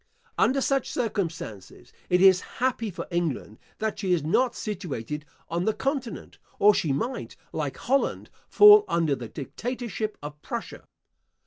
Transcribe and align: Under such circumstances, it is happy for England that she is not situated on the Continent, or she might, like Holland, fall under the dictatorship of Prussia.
Under 0.35 0.61
such 0.61 0.89
circumstances, 0.89 1.93
it 2.09 2.21
is 2.23 2.41
happy 2.41 2.89
for 2.89 3.07
England 3.11 3.59
that 3.77 3.99
she 3.99 4.13
is 4.13 4.23
not 4.23 4.55
situated 4.55 5.25
on 5.47 5.65
the 5.65 5.75
Continent, 5.75 6.39
or 6.57 6.73
she 6.73 6.91
might, 6.91 7.35
like 7.53 7.77
Holland, 7.77 8.31
fall 8.47 8.83
under 8.87 9.15
the 9.15 9.27
dictatorship 9.29 10.17
of 10.23 10.41
Prussia. 10.41 10.85